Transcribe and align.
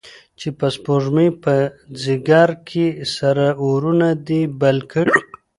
چې 0.39 0.47
په 0.57 0.67
شپومې، 0.73 1.27
په 1.43 1.55
ځیګر 2.03 2.49
کې 2.67 2.85
سره 3.17 3.45
اورونه 3.63 4.07
دي 4.27 4.41
بل 4.61 4.77
کړی 4.91 5.15